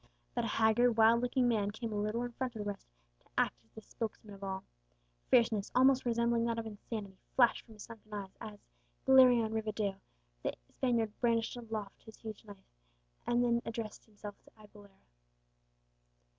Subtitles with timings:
[0.33, 2.87] But a haggard, wild looking man came a little in front of the rest,
[3.19, 4.63] to act as the spokesman of all.
[5.29, 8.57] Fierceness, almost resembling that of insanity, flashed from his sunken eyes, as,
[9.05, 9.97] glaring on Rivadeo,
[10.41, 12.57] the Spaniard brandished aloft his huge knife,
[13.27, 14.89] and then addressed himself to Alcala.